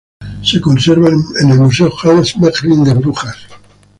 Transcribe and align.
Se 0.41 0.59
conserva 0.59 1.09
en 1.09 1.49
el 1.51 1.59
Museo 1.59 1.91
Hans 2.01 2.35
Memling 2.35 2.83
de 2.85 2.95
Brujas. 2.95 3.37